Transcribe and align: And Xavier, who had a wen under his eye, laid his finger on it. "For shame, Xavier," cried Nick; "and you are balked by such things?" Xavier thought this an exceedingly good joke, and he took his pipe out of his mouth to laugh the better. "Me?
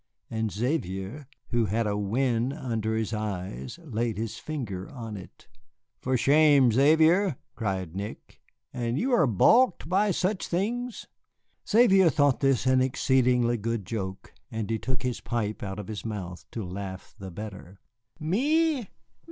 And 0.31 0.51
Xavier, 0.51 1.27
who 1.49 1.65
had 1.65 1.85
a 1.85 1.95
wen 1.95 2.51
under 2.53 2.95
his 2.95 3.13
eye, 3.13 3.67
laid 3.77 4.17
his 4.17 4.39
finger 4.39 4.89
on 4.89 5.15
it. 5.15 5.47
"For 5.99 6.17
shame, 6.17 6.71
Xavier," 6.71 7.35
cried 7.53 7.95
Nick; 7.95 8.41
"and 8.73 8.97
you 8.97 9.11
are 9.13 9.27
balked 9.27 9.87
by 9.87 10.09
such 10.09 10.47
things?" 10.47 11.05
Xavier 11.69 12.09
thought 12.09 12.39
this 12.39 12.65
an 12.65 12.81
exceedingly 12.81 13.57
good 13.57 13.85
joke, 13.85 14.33
and 14.49 14.71
he 14.71 14.79
took 14.79 15.03
his 15.03 15.21
pipe 15.21 15.61
out 15.61 15.77
of 15.77 15.87
his 15.87 16.03
mouth 16.03 16.45
to 16.49 16.63
laugh 16.65 17.13
the 17.19 17.29
better. 17.29 17.79
"Me? 18.19 18.87